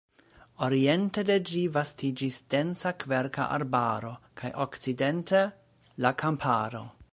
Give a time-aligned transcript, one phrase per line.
[0.67, 4.11] Oriente de ĝi vastiĝis densa kverka arbaro
[4.43, 5.45] kaj okcidente–
[6.07, 6.87] la kamparo.